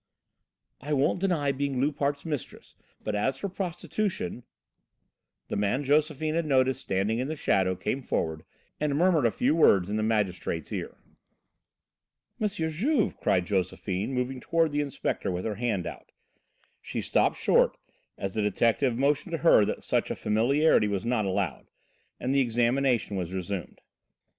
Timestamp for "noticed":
6.47-6.81